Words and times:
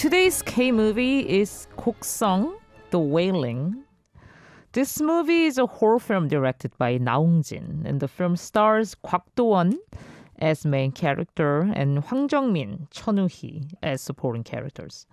Today's 0.00 0.40
K 0.40 0.72
movie 0.72 1.18
is 1.28 1.68
Koksong, 1.76 2.54
The 2.88 2.98
Wailing. 2.98 3.84
This 4.72 4.98
movie 4.98 5.44
is 5.44 5.58
a 5.58 5.66
horror 5.66 5.98
film 5.98 6.26
directed 6.26 6.72
by 6.78 6.96
Na 6.96 7.16
Hong-jin, 7.16 7.82
and 7.84 8.00
the 8.00 8.08
film 8.08 8.36
stars 8.36 8.94
Kwak 8.94 9.26
Do-won 9.36 9.78
as 10.38 10.64
main 10.64 10.92
character 10.92 11.70
and 11.74 11.98
Hwang 11.98 12.30
Jung-min, 12.32 12.88
Chun 12.90 13.16
Woo-hee 13.16 13.68
as 13.82 14.00
supporting 14.00 14.42
characters. 14.42 15.06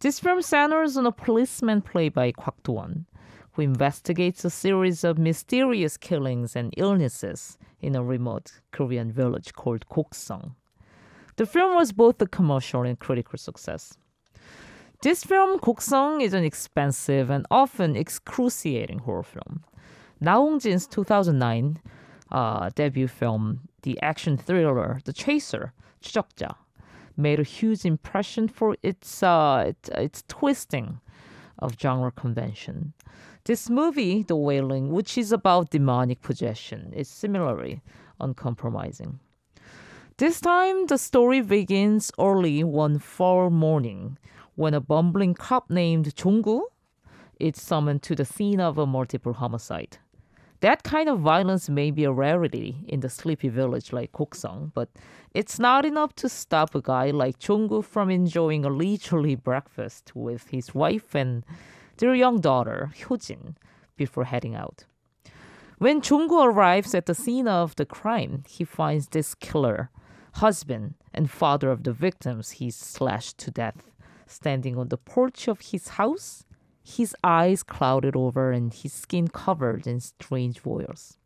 This 0.00 0.18
film 0.18 0.40
centers 0.40 0.96
on 0.96 1.04
a 1.04 1.12
policeman 1.12 1.82
played 1.82 2.14
by 2.14 2.32
Kwak 2.32 2.62
Do-won, 2.62 3.04
who 3.52 3.60
investigates 3.60 4.46
a 4.46 4.50
series 4.50 5.04
of 5.04 5.18
mysterious 5.18 5.98
killings 5.98 6.56
and 6.56 6.72
illnesses 6.78 7.58
in 7.82 7.94
a 7.94 8.02
remote 8.02 8.62
Korean 8.72 9.12
village 9.12 9.52
called 9.52 9.86
Koksong. 9.90 10.54
The 11.36 11.44
film 11.44 11.74
was 11.74 11.92
both 11.92 12.22
a 12.22 12.26
commercial 12.26 12.80
and 12.84 12.98
critical 12.98 13.38
success. 13.38 13.98
This 15.05 15.23
film, 15.23 15.59
Koksong, 15.59 16.21
is 16.21 16.33
an 16.33 16.43
expensive 16.43 17.29
and 17.29 17.45
often 17.49 17.95
excruciating 17.95 18.99
horror 18.99 19.23
film. 19.23 19.63
Naungjin's 20.21 20.85
2009 20.85 21.79
uh, 22.31 22.69
debut 22.75 23.07
film, 23.07 23.61
the 23.81 23.99
action 24.01 24.37
thriller 24.37 25.01
The 25.03 25.13
Chaser, 25.13 25.73
추적자, 26.03 26.55
made 27.17 27.39
a 27.39 27.43
huge 27.43 27.83
impression 27.83 28.47
for 28.47 28.75
its, 28.83 29.23
uh, 29.23 29.65
its, 29.67 29.89
its 29.89 30.23
twisting 30.27 30.99
of 31.59 31.75
genre 31.79 32.11
convention. 32.11 32.93
This 33.45 33.69
movie, 33.69 34.23
The 34.23 34.35
Wailing, 34.35 34.91
which 34.91 35.17
is 35.17 35.31
about 35.31 35.71
demonic 35.71 36.21
possession, 36.21 36.93
is 36.95 37.07
similarly 37.07 37.81
uncompromising. 38.19 39.19
This 40.17 40.39
time, 40.39 40.85
the 40.85 40.99
story 40.99 41.41
begins 41.41 42.11
early 42.19 42.63
one 42.63 42.99
fall 42.99 43.49
morning 43.49 44.19
when 44.56 44.74
a 44.74 44.80
bumbling 44.80 45.34
cop 45.34 45.70
named 45.70 46.14
Jonggu 46.16 46.62
is 47.38 47.60
summoned 47.60 48.02
to 48.02 48.14
the 48.14 48.24
scene 48.24 48.58
of 48.58 48.78
a 48.78 48.86
multiple 48.86 49.34
homicide. 49.34 49.98
That 50.60 50.82
kind 50.82 51.10
of 51.10 51.20
violence 51.20 51.68
may 51.68 51.90
be 51.90 52.04
a 52.04 52.12
rarity 52.12 52.76
in 52.88 53.00
the 53.00 53.10
sleepy 53.10 53.50
village 53.50 53.92
like 53.92 54.12
Koksong, 54.12 54.72
but 54.72 54.88
it's 55.34 55.58
not 55.58 55.84
enough 55.84 56.14
to 56.16 56.30
stop 56.30 56.74
a 56.74 56.80
guy 56.80 57.10
like 57.10 57.38
Jonggu 57.38 57.84
from 57.84 58.08
enjoying 58.10 58.64
a 58.64 58.70
leisurely 58.70 59.34
breakfast 59.34 60.16
with 60.16 60.48
his 60.48 60.74
wife 60.74 61.14
and 61.14 61.44
their 61.98 62.14
young 62.14 62.40
daughter, 62.40 62.90
Hyojin, 62.98 63.56
before 63.96 64.24
heading 64.24 64.54
out. 64.54 64.84
When 65.76 66.00
Jonggu 66.00 66.42
arrives 66.42 66.94
at 66.94 67.04
the 67.04 67.14
scene 67.14 67.46
of 67.46 67.76
the 67.76 67.84
crime, 67.84 68.44
he 68.48 68.64
finds 68.64 69.08
this 69.08 69.34
killer, 69.34 69.90
husband, 70.36 70.94
and 71.12 71.30
father 71.30 71.70
of 71.70 71.82
the 71.82 71.92
victims 71.92 72.52
he 72.52 72.70
slashed 72.70 73.36
to 73.38 73.50
death 73.50 73.90
standing 74.26 74.76
on 74.76 74.88
the 74.88 74.98
porch 74.98 75.48
of 75.48 75.60
his 75.60 75.88
house, 75.88 76.44
his 76.84 77.14
eyes 77.24 77.62
clouded 77.62 78.14
over 78.14 78.52
and 78.52 78.72
his 78.72 78.92
skin 78.92 79.28
covered 79.28 79.86
in 79.86 80.00
strange 80.00 80.62
boils. 80.62 81.18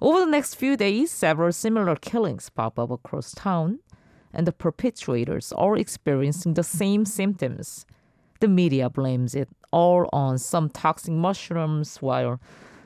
Over 0.00 0.20
the 0.20 0.26
next 0.26 0.56
few 0.56 0.76
days, 0.76 1.12
several 1.12 1.52
similar 1.52 1.94
killings 1.94 2.50
pop 2.50 2.76
up 2.78 2.90
across 2.90 3.32
town, 3.32 3.78
and 4.32 4.46
the 4.46 4.52
perpetrators 4.52 5.52
are 5.52 5.76
experiencing 5.76 6.54
the 6.54 6.64
same 6.64 7.04
symptoms. 7.04 7.86
The 8.40 8.48
media 8.48 8.90
blames 8.90 9.36
it 9.36 9.48
all 9.70 10.08
on 10.12 10.38
some 10.38 10.70
toxic 10.70 11.14
mushrooms, 11.14 11.98
while 11.98 12.40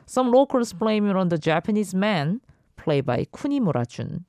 some 0.04 0.30
locals 0.30 0.74
blame 0.74 1.08
it 1.08 1.16
on 1.16 1.30
the 1.30 1.38
Japanese 1.38 1.94
man, 1.94 2.42
played 2.76 3.06
by 3.06 3.24
Kunimura 3.32 3.86
Jun, 3.88 4.26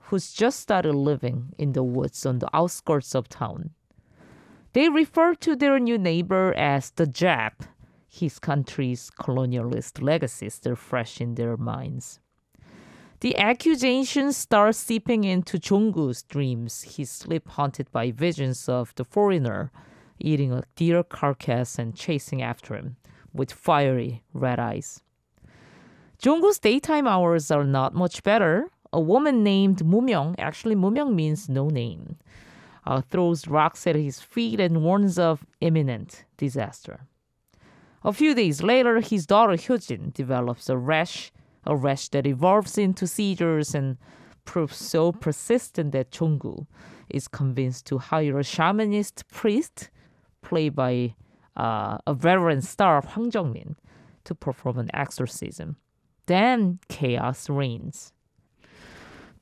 who's 0.00 0.32
just 0.32 0.60
started 0.60 0.94
living 0.94 1.52
in 1.58 1.72
the 1.72 1.82
woods 1.84 2.24
on 2.24 2.38
the 2.38 2.48
outskirts 2.54 3.14
of 3.14 3.28
town. 3.28 3.70
They 4.74 4.88
refer 4.88 5.36
to 5.36 5.54
their 5.54 5.78
new 5.78 5.96
neighbor 5.98 6.52
as 6.56 6.90
the 6.90 7.06
Jap, 7.06 7.52
his 8.08 8.40
country's 8.40 9.08
colonialist 9.20 10.02
legacy 10.02 10.50
still 10.50 10.74
fresh 10.74 11.20
in 11.20 11.36
their 11.36 11.56
minds. 11.56 12.18
The 13.20 13.38
accusations 13.38 14.36
start 14.36 14.74
seeping 14.74 15.22
into 15.22 15.58
Jonggu's 15.58 16.24
dreams. 16.24 16.82
He's 16.82 17.10
sleep 17.10 17.48
haunted 17.50 17.90
by 17.92 18.10
visions 18.10 18.68
of 18.68 18.92
the 18.96 19.04
foreigner 19.04 19.70
eating 20.18 20.52
a 20.52 20.64
deer 20.74 21.04
carcass 21.04 21.78
and 21.78 21.94
chasing 21.94 22.42
after 22.42 22.74
him 22.74 22.96
with 23.32 23.52
fiery 23.52 24.24
red 24.32 24.58
eyes. 24.58 25.02
Jonggu's 26.18 26.58
daytime 26.58 27.06
hours 27.06 27.50
are 27.52 27.64
not 27.64 27.94
much 27.94 28.24
better. 28.24 28.70
A 28.92 29.00
woman 29.00 29.44
named 29.44 29.84
Mumyong, 29.84 30.34
actually 30.38 30.74
Mumyong 30.74 31.14
means 31.14 31.48
no 31.48 31.68
name, 31.68 32.16
uh, 32.86 33.00
throws 33.00 33.48
rocks 33.48 33.86
at 33.86 33.96
his 33.96 34.20
feet 34.20 34.60
and 34.60 34.82
warns 34.82 35.18
of 35.18 35.44
imminent 35.60 36.24
disaster. 36.36 37.06
A 38.02 38.12
few 38.12 38.34
days 38.34 38.62
later, 38.62 39.00
his 39.00 39.26
daughter 39.26 39.54
Hyojin 39.54 40.12
develops 40.12 40.68
a 40.68 40.76
rash, 40.76 41.32
a 41.64 41.74
rash 41.74 42.08
that 42.10 42.26
evolves 42.26 42.76
into 42.76 43.06
seizures 43.06 43.74
and 43.74 43.96
proves 44.44 44.76
so 44.76 45.12
persistent 45.12 45.92
that 45.92 46.10
Jonggu 46.10 46.66
is 47.08 47.28
convinced 47.28 47.86
to 47.86 47.98
hire 47.98 48.38
a 48.38 48.42
shamanist 48.42 49.26
priest, 49.28 49.90
played 50.42 50.74
by 50.74 51.14
uh, 51.56 51.98
a 52.06 52.14
veteran 52.14 52.60
star 52.60 53.00
Hwang 53.00 53.30
Jung-min, 53.32 53.76
to 54.24 54.34
perform 54.34 54.78
an 54.78 54.90
exorcism. 54.94 55.76
Then 56.26 56.80
chaos 56.88 57.48
reigns. 57.48 58.13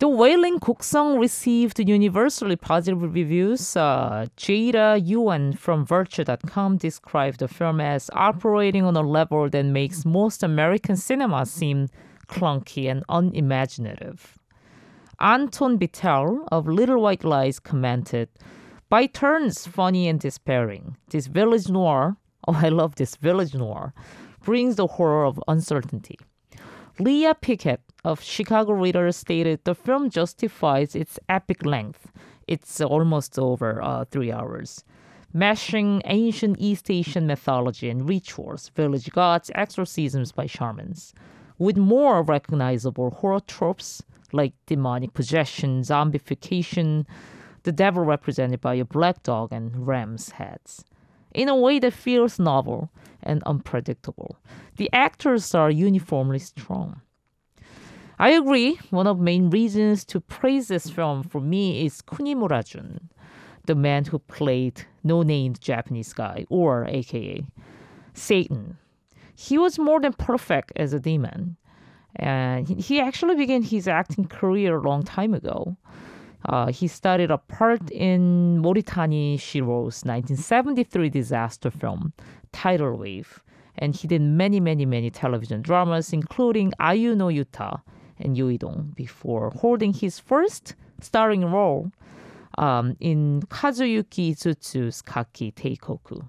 The 0.03 0.09
Wailing 0.09 0.59
Koksong 0.59 1.21
received 1.21 1.79
universally 1.79 2.57
positive 2.57 3.01
reviews. 3.01 3.77
Uh, 3.77 4.27
Jada 4.37 5.01
Yuan 5.01 5.53
from 5.53 5.87
Vulture.com 5.87 6.77
described 6.79 7.39
the 7.39 7.47
film 7.47 7.81
as 7.81 8.11
operating 8.13 8.85
on 8.85 8.97
a 8.97 9.01
level 9.01 9.49
that 9.49 9.65
makes 9.65 10.05
most 10.05 10.43
American 10.43 10.97
cinema 10.97 11.47
seem 11.47 11.87
clunky 12.27 12.91
and 12.91 13.05
unimaginative. 13.09 14.41
Anton 15.21 15.79
Bitel 15.79 16.49
of 16.51 16.67
Little 16.67 17.01
White 17.01 17.23
Lies 17.23 17.61
commented, 17.61 18.29
by 18.89 19.07
turns 19.07 19.69
funny 19.69 20.09
and 20.09 20.19
despairing, 20.19 20.97
this 21.11 21.29
village 21.29 21.69
noir, 21.69 22.17
oh, 22.49 22.59
I 22.61 22.71
love 22.71 22.97
this 22.97 23.15
village 23.15 23.55
noir, 23.55 23.95
brings 24.41 24.75
the 24.75 24.89
horror 24.89 25.27
of 25.27 25.41
uncertainty. 25.47 26.19
Leah 26.99 27.35
Pickett 27.35 27.81
of 28.05 28.21
Chicago 28.23 28.75
Reader 28.75 29.11
stated 29.13 29.65
the 29.65 29.75
film 29.75 30.11
justifies 30.11 30.95
its 30.95 31.19
epic 31.27 31.65
length. 31.65 32.13
It's 32.47 32.83
almost 32.83 33.39
over 33.39 33.81
uh, 33.83 34.05
three 34.05 34.31
hours. 34.31 34.85
Mashing 35.33 36.03
ancient 36.05 36.57
East 36.59 36.91
Asian 36.91 37.27
mythology 37.27 37.89
and 37.89 38.07
rituals, 38.07 38.69
village 38.69 39.11
gods, 39.11 39.51
exorcisms 39.55 40.33
by 40.33 40.45
shamans, 40.45 41.15
with 41.59 41.79
more 41.79 42.23
recognizable 42.23 43.11
horror 43.11 43.41
tropes 43.41 44.03
like 44.33 44.53
demonic 44.67 45.15
possession, 45.15 45.81
zombification, 45.81 47.07
the 47.63 47.73
devil 47.73 48.05
represented 48.05 48.61
by 48.61 48.75
a 48.75 48.85
black 48.85 49.23
dog 49.23 49.51
and 49.51 49.87
ram's 49.87 50.33
heads. 50.33 50.85
In 51.35 51.49
a 51.49 51.57
way 51.57 51.79
that 51.79 51.93
feels 51.93 52.39
novel 52.39 52.91
and 53.23 53.43
unpredictable. 53.45 54.37
The 54.77 54.91
actors 54.93 55.55
are 55.55 55.71
uniformly 55.71 56.39
strong. 56.39 57.01
I 58.19 58.31
agree. 58.31 58.79
One 58.91 59.07
of 59.07 59.19
the 59.19 59.25
main 59.25 59.51
reasons 59.51 60.05
to 60.07 60.21
praise 60.21 60.69
this 60.69 60.91
film 60.91 61.23
for 61.23 61.41
me 61.41 61.87
is 61.87 62.03
Kunimura 62.03 62.65
Jun, 62.65 63.11
the 63.67 63.75
man 63.75 64.05
who 64.05 64.19
played 64.19 64.87
no-named 65.03 65.61
Japanese 65.61 66.13
guy, 66.13 66.47
or 66.49 66.85
AKA 66.87 67.47
Satan. 68.15 68.77
He 69.35 69.59
was 69.59 69.79
more 69.79 70.01
than 70.01 70.13
perfect 70.13 70.73
as 70.77 70.93
a 70.93 71.01
demon, 71.01 71.57
and 72.15 72.69
he 72.69 73.01
actually 73.01 73.35
began 73.35 73.63
his 73.63 73.89
acting 73.89 74.27
career 74.27 74.77
a 74.77 74.83
long 74.83 75.03
time 75.03 75.35
ago. 75.35 75.77
Uh, 76.47 76.73
he 76.73 76.89
started 76.89 77.31
a 77.31 77.39
part 77.39 77.91
in 77.91 78.61
Moritani 78.61 79.39
Shiro's 79.39 80.05
1973 80.05 81.09
disaster 81.09 81.71
film, 81.71 82.13
Tidal 82.53 82.97
Wave, 82.97 83.43
and 83.79 83.95
he 83.95 84.09
did 84.09 84.21
many, 84.21 84.61
many, 84.61 84.85
many 84.85 85.11
television 85.11 85.63
dramas, 85.63 86.13
including 86.13 86.73
Ayu 86.81 87.17
no 87.17 87.27
Yuta 87.29 87.81
and 88.19 88.37
Yuidong 88.37 88.95
before 88.95 89.51
holding 89.51 89.93
his 89.93 90.19
first 90.19 90.75
starring 91.01 91.45
role 91.45 91.91
um, 92.59 92.97
in 93.01 93.43
Kazuyuki 93.49 94.35
Izutsu's 94.35 95.03
Gaki 95.03 95.53
Teikoku. 95.53 96.29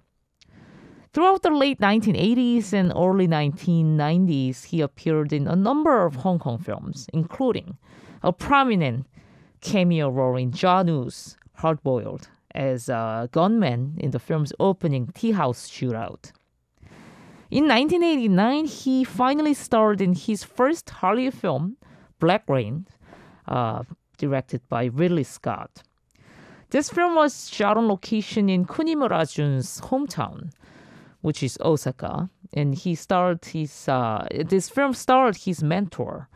Throughout 1.13 1.43
the 1.43 1.51
late 1.51 1.79
1980s 1.79 2.73
and 2.73 2.91
early 2.95 3.27
1990s, 3.27 4.65
he 4.65 4.81
appeared 4.81 5.31
in 5.31 5.47
a 5.47 5.55
number 5.55 6.05
of 6.05 6.15
Hong 6.15 6.39
Kong 6.39 6.57
films, 6.57 7.07
including 7.13 7.77
a 8.23 8.33
prominent 8.33 9.05
cameo 9.63 10.09
role 10.09 10.35
in 10.35 10.51
John 10.51 10.87
Woo's 10.87 11.37
Hard 11.55 11.81
Boiled 11.81 12.27
as 12.53 12.89
a 12.89 13.29
gunman 13.31 13.95
in 13.97 14.11
the 14.11 14.19
film's 14.19 14.53
opening 14.59 15.07
tea 15.15 15.31
house 15.31 15.69
shootout. 15.69 16.31
In 17.49 17.67
1989, 17.67 18.65
he 18.65 19.03
finally 19.03 19.53
starred 19.53 20.01
in 20.01 20.13
his 20.13 20.43
first 20.43 20.89
Hollywood 20.89 21.33
film, 21.33 21.77
Black 22.19 22.43
Rain, 22.47 22.87
uh, 23.47 23.83
directed 24.17 24.61
by 24.69 24.85
Ridley 24.85 25.23
Scott. 25.23 25.83
This 26.71 26.89
film 26.89 27.15
was 27.15 27.49
shot 27.49 27.77
on 27.77 27.87
location 27.87 28.49
in 28.49 28.65
Kunimura 28.65 29.31
Jun's 29.31 29.81
hometown, 29.81 30.51
which 31.21 31.43
is 31.43 31.57
Osaka, 31.61 32.29
and 32.53 32.73
he 32.75 32.95
starred 32.95 33.45
his. 33.45 33.87
Uh, 33.87 34.27
this 34.45 34.69
film 34.69 34.93
starred 34.93 35.37
his 35.37 35.63
mentor, 35.63 36.27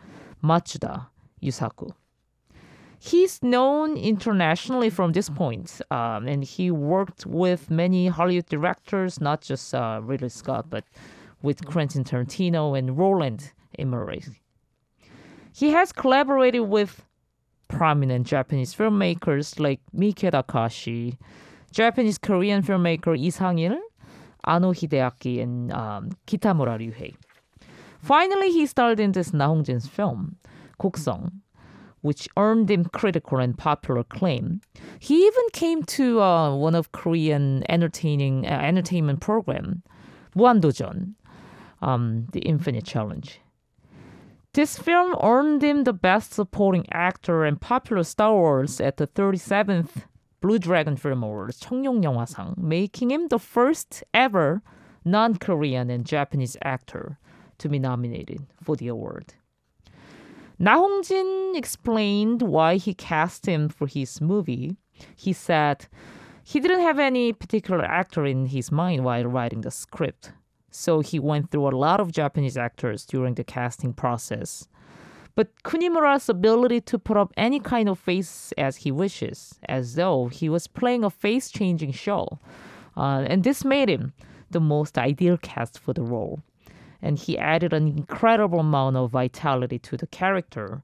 Matsuda 0.43 1.07
Yusaku. 1.41 1.91
He's 2.99 3.43
known 3.43 3.95
internationally 3.95 4.89
from 4.89 5.11
this 5.11 5.29
point, 5.29 5.81
um, 5.91 6.27
and 6.27 6.43
he 6.43 6.71
worked 6.71 7.25
with 7.25 7.69
many 7.69 8.07
Hollywood 8.07 8.47
directors, 8.47 9.21
not 9.21 9.41
just 9.41 9.73
uh, 9.75 10.01
Ridley 10.03 10.29
Scott, 10.29 10.69
but 10.69 10.83
with 11.41 11.65
Quentin 11.65 12.03
Tarantino 12.03 12.77
and 12.77 12.97
Roland 12.97 13.53
Emmerich. 13.77 14.25
He 15.53 15.69
has 15.71 15.91
collaborated 15.91 16.61
with 16.61 17.05
prominent 17.67 18.25
Japanese 18.25 18.73
filmmakers 18.73 19.59
like 19.59 19.79
Miike 19.95 20.31
Takashi, 20.31 21.17
Japanese 21.71 22.17
Korean 22.17 22.63
filmmaker 22.63 23.17
Lee 23.17 23.29
Sang-il, 23.29 23.77
Anno 24.45 24.73
Hideaki, 24.73 25.41
and 25.41 25.71
um, 25.71 26.09
Kitamura 26.25 26.79
Ryuhei. 26.79 27.15
Finally, 28.01 28.51
he 28.51 28.65
starred 28.65 28.99
in 28.99 29.11
this 29.11 29.33
Na 29.33 29.47
Hong-jin's 29.47 29.87
film, 29.87 30.37
Koksong, 30.79 31.31
which 32.01 32.27
earned 32.37 32.69
him 32.69 32.85
critical 32.85 33.39
and 33.39 33.57
popular 33.57 34.01
acclaim. 34.01 34.61
He 34.99 35.25
even 35.25 35.45
came 35.53 35.83
to 35.83 36.21
uh, 36.21 36.55
one 36.55 36.75
of 36.75 36.91
Korean 36.91 37.63
entertaining 37.69 38.45
uh, 38.45 38.49
entertainment 38.49 39.19
program, 39.19 39.83
Muhan 40.35 40.61
Dojeon, 40.61 41.13
um, 41.81 42.27
the 42.31 42.41
Infinite 42.41 42.85
Challenge. 42.85 43.39
This 44.53 44.77
film 44.77 45.15
earned 45.21 45.63
him 45.63 45.83
the 45.83 45.93
Best 45.93 46.33
Supporting 46.33 46.85
Actor 46.91 47.45
and 47.45 47.61
Popular 47.61 48.03
Star 48.03 48.31
Awards 48.31 48.81
at 48.81 48.97
the 48.97 49.05
37th 49.05 50.05
Blue 50.41 50.59
Dragon 50.59 50.95
Film 50.95 51.23
Awards 51.23 51.59
청룡 51.59 52.03
영화상, 52.03 52.57
making 52.57 53.11
him 53.11 53.27
the 53.27 53.39
first 53.39 54.03
ever 54.13 54.61
non-Korean 55.03 55.89
and 55.89 56.05
Japanese 56.05 56.57
actor 56.61 57.17
to 57.57 57.69
be 57.69 57.79
nominated 57.79 58.45
for 58.61 58.75
the 58.75 58.87
award. 58.87 59.33
Na 60.59 60.75
Hong-jin 60.75 61.53
explained 61.55 62.41
why 62.41 62.77
he 62.77 62.93
cast 62.93 63.45
him 63.45 63.69
for 63.69 63.85
his 63.85 64.19
movie. 64.19 64.75
He 65.15 65.31
said 65.31 65.87
he 66.43 66.59
didn't 66.59 66.81
have 66.81 66.97
any 66.97 67.31
particular 67.31 67.85
actor 67.85 68.25
in 68.25 68.47
his 68.47 68.71
mind 68.71 69.03
while 69.03 69.25
writing 69.25 69.61
the 69.61 69.69
script. 69.69 70.31
So 70.71 71.01
he 71.01 71.19
went 71.19 71.51
through 71.51 71.67
a 71.67 71.77
lot 71.77 71.99
of 71.99 72.11
Japanese 72.11 72.57
actors 72.57 73.05
during 73.05 73.35
the 73.35 73.43
casting 73.43 73.93
process. 73.93 74.67
But 75.35 75.51
Kunimura's 75.63 76.29
ability 76.29 76.81
to 76.81 76.97
put 76.97 77.17
up 77.17 77.31
any 77.37 77.59
kind 77.59 77.87
of 77.87 77.99
face 77.99 78.51
as 78.57 78.77
he 78.77 78.91
wishes, 78.91 79.59
as 79.69 79.93
though 79.93 80.27
he 80.27 80.49
was 80.49 80.65
playing 80.65 81.03
a 81.03 81.11
face 81.11 81.51
changing 81.51 81.91
show. 81.91 82.39
Uh, 82.95 83.25
and 83.27 83.43
this 83.43 83.63
made 83.63 83.89
him 83.89 84.13
the 84.49 84.59
most 84.59 84.97
ideal 84.97 85.37
cast 85.37 85.77
for 85.77 85.93
the 85.93 86.01
role. 86.01 86.41
And 87.01 87.17
he 87.17 87.37
added 87.37 87.73
an 87.73 87.87
incredible 87.87 88.59
amount 88.59 88.97
of 88.97 89.11
vitality 89.11 89.79
to 89.79 89.97
the 89.97 90.07
character 90.07 90.81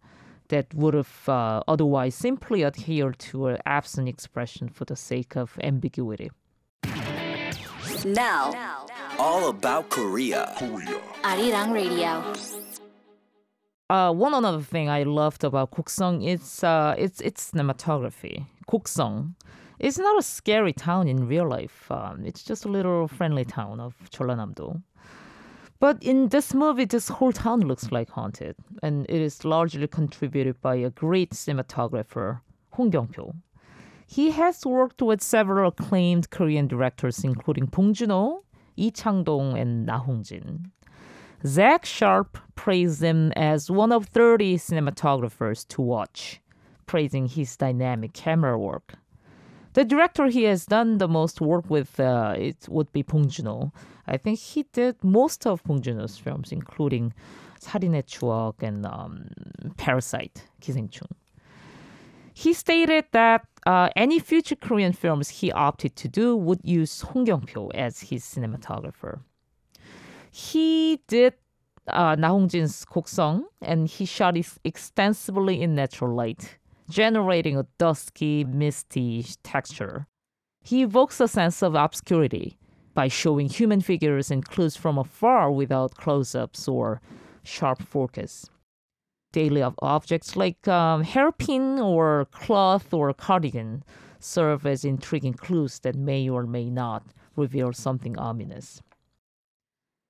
that 0.50 0.74
would 0.74 0.94
have 0.94 1.28
uh, 1.28 1.64
otherwise 1.68 2.16
simply 2.16 2.64
adhered 2.64 3.18
to 3.18 3.48
an 3.48 3.58
absent 3.66 4.08
expression 4.08 4.70
for 4.70 4.86
the 4.86 4.96
sake 4.96 5.36
of 5.36 5.58
ambiguity. 5.64 6.30
Now, 8.06 8.54
All 9.18 9.50
about 9.50 9.90
Korea. 9.90 10.54
Arirang 11.24 11.72
Radio. 11.74 12.34
Uh, 13.90 14.12
one 14.12 14.34
another 14.34 14.62
thing 14.62 14.90
I 14.90 15.04
loved 15.04 15.44
about 15.44 15.72
Koksong 15.72 16.26
is 16.26 16.64
uh, 16.64 16.96
its 16.98 17.22
its 17.22 17.52
cinematography. 17.52 18.46
Koksong 18.68 19.36
is 19.80 19.98
not 19.98 20.18
a 20.18 20.24
scary 20.24 20.74
town 20.74 21.08
in 21.08 21.28
real 21.28 21.48
life. 21.48 21.92
Um, 21.92 22.26
it's 22.26 22.44
just 22.44 22.66
a 22.66 22.70
little 22.70 23.08
friendly 23.08 23.46
town 23.46 23.80
of 23.80 23.96
Jeollanam-do. 24.12 24.82
But 25.84 26.02
in 26.02 26.30
this 26.30 26.54
movie, 26.54 26.86
this 26.86 27.10
whole 27.10 27.34
town 27.34 27.60
looks 27.60 27.92
like 27.92 28.10
haunted, 28.10 28.56
and 28.82 29.06
it 29.10 29.20
is 29.20 29.44
largely 29.44 29.86
contributed 29.86 30.62
by 30.62 30.76
a 30.76 30.90
great 30.90 31.32
cinematographer, 31.32 32.40
Hong 32.72 32.90
Kyung-pyo. 32.90 33.36
He 34.08 34.32
has 34.32 34.66
worked 34.66 35.02
with 35.02 35.22
several 35.22 35.68
acclaimed 35.68 36.30
Korean 36.30 36.68
directors, 36.68 37.26
including 37.26 37.66
Bong 37.66 37.94
Joon-ho, 37.94 38.46
Lee 38.78 38.92
Chang-dong, 38.92 39.58
and 39.58 39.86
Na 39.86 40.00
Hong-jin. 40.00 40.72
Zach 41.46 41.84
Sharp 41.84 42.38
praised 42.56 43.04
him 43.04 43.34
as 43.36 43.70
one 43.70 43.92
of 43.92 44.06
30 44.06 44.56
cinematographers 44.60 45.68
to 45.68 45.82
watch, 45.82 46.40
praising 46.86 47.28
his 47.28 47.58
dynamic 47.58 48.14
camera 48.14 48.58
work. 48.58 48.94
The 49.75 49.85
director 49.85 50.27
he 50.27 50.45
has 50.45 50.67
done 50.67 50.99
the 50.99 51.09
most 51.09 51.41
work 51.41 51.69
with 51.71 52.01
uh, 52.01 52.35
it 52.37 52.67
would 52.69 52.91
be 52.93 53.03
Bong 53.03 53.29
Joon-ho. 53.29 53.73
I 54.07 54.17
think 54.17 54.39
he 54.39 54.65
did 54.73 54.97
most 55.05 55.47
of 55.47 55.63
Bong 55.65 55.81
Joon-ho's 55.81 56.19
films, 56.19 56.51
including 56.51 57.13
살인의 57.61 58.05
추억 58.05 58.63
and 58.63 58.87
um, 58.87 59.29
Parasite, 59.77 60.49
기생충. 60.61 61.07
He 62.35 62.55
stated 62.55 63.05
that 63.13 63.47
uh, 63.67 63.91
any 63.97 64.21
future 64.21 64.57
Korean 64.57 64.93
films 64.93 65.29
he 65.29 65.53
opted 65.53 65.97
to 65.97 66.09
do 66.09 66.37
would 66.37 66.61
use 66.63 67.03
Hong 67.03 67.27
Kyung-pyo 67.27 67.71
as 67.75 68.01
his 68.01 68.25
cinematographer. 68.25 69.21
He 70.31 71.01
did 71.09 71.35
uh, 71.89 72.15
Na 72.17 72.29
Hong-jin's 72.29 72.85
Koksong, 72.85 73.43
and 73.61 73.89
he 73.89 74.05
shot 74.05 74.37
it 74.37 74.47
extensively 74.65 75.61
in 75.61 75.75
natural 75.75 76.15
light, 76.15 76.59
generating 76.90 77.58
a 77.58 77.66
dusky, 77.78 78.44
misty 78.44 79.26
texture. 79.44 80.08
He 80.62 80.84
evokes 80.84 81.20
a 81.20 81.28
sense 81.28 81.62
of 81.62 81.76
obscurity 81.76 82.58
by 82.94 83.08
showing 83.08 83.50
human 83.50 83.82
figures 83.82 84.32
and 84.32 84.46
clues 84.46 84.76
from 84.76 84.98
afar 84.98 85.52
without 85.52 85.96
close-ups 85.96 86.68
or 86.68 87.02
sharp 87.44 87.82
focus. 87.82 88.50
Daily 89.32 89.64
ob- 89.64 89.76
objects 89.82 90.36
like 90.36 90.68
um, 90.68 91.04
hairpin 91.04 91.80
or 91.80 92.28
cloth 92.32 92.94
or 92.94 93.14
cardigan 93.14 93.84
serve 94.20 94.66
as 94.66 94.86
intriguing 94.86 95.34
clues 95.34 95.80
that 95.80 95.96
may 95.96 96.30
or 96.30 96.46
may 96.46 96.70
not 96.70 97.04
reveal 97.36 97.74
something 97.74 98.18
ominous. 98.18 98.82